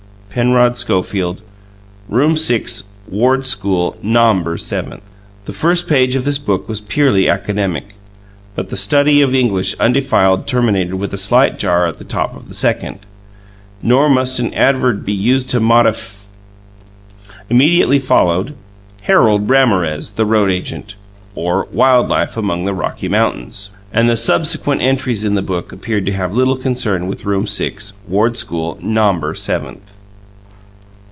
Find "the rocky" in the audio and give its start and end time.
22.63-23.09